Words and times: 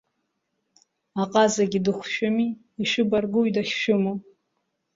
Аҟазагьы 1.21 1.79
дыхәшәыми, 1.85 2.47
ишәыбаргәуи 2.81 3.53
дахьшәымоу! 3.55 4.17